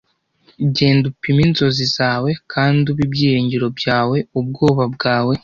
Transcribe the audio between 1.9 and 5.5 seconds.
zawe, kandi ube ibyiringiro byawe, ubwoba bwawe,